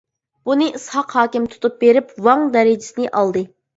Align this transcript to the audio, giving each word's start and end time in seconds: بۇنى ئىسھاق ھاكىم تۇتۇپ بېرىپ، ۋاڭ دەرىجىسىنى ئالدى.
بۇنى 0.49 0.69
ئىسھاق 0.77 1.13
ھاكىم 1.17 1.45
تۇتۇپ 1.51 1.75
بېرىپ، 1.85 2.15
ۋاڭ 2.29 2.47
دەرىجىسىنى 2.57 3.11
ئالدى. 3.21 3.45